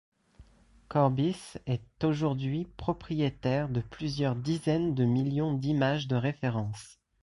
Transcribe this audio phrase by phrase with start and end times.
[0.89, 6.97] Corbis est aujourd'hui propriétaire de plusieurs dizaines de millions d'images de référence.